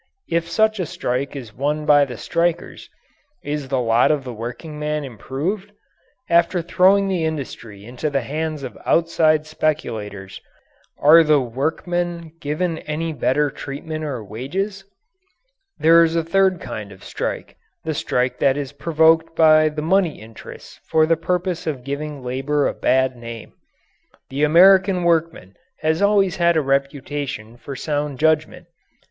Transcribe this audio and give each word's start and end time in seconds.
If 0.31 0.49
such 0.49 0.79
a 0.79 0.87
strike 0.87 1.35
is 1.35 1.53
won 1.53 1.85
by 1.85 2.05
the 2.05 2.17
strikers, 2.17 2.89
is 3.43 3.67
the 3.67 3.79
lot 3.79 4.09
of 4.09 4.23
the 4.23 4.33
workingman 4.33 5.03
improved? 5.03 5.73
After 6.27 6.63
throwing 6.63 7.07
the 7.07 7.23
industry 7.23 7.85
into 7.85 8.09
the 8.09 8.21
hands 8.21 8.63
of 8.63 8.75
outside 8.83 9.45
speculators, 9.45 10.41
are 10.97 11.23
the 11.23 11.39
workmen 11.39 12.31
given 12.39 12.79
any 12.79 13.13
better 13.13 13.51
treatment 13.51 14.03
or 14.03 14.23
wages? 14.25 14.83
There 15.77 16.03
is 16.03 16.15
a 16.15 16.23
third 16.23 16.59
kind 16.59 16.91
of 16.91 17.03
strike 17.03 17.55
the 17.83 17.93
strike 17.93 18.39
that 18.39 18.57
is 18.57 18.71
provoked 18.71 19.35
by 19.35 19.69
the 19.69 19.83
money 19.83 20.19
interests 20.19 20.79
for 20.89 21.05
the 21.05 21.15
purpose 21.15 21.67
of 21.67 21.83
giving 21.83 22.23
labour 22.23 22.67
a 22.67 22.73
bad 22.73 23.15
name. 23.15 23.53
The 24.31 24.45
American 24.45 25.03
workman 25.03 25.57
has 25.81 26.01
always 26.01 26.37
had 26.37 26.57
a 26.57 26.61
reputation 26.61 27.55
for 27.55 27.75
sound 27.75 28.17
judgment. 28.17 28.65